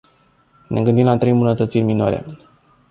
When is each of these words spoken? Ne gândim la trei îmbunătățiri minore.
Ne 0.69 0.83
gândim 0.83 1.05
la 1.05 1.17
trei 1.17 1.31
îmbunătățiri 1.31 1.83
minore. 1.85 2.25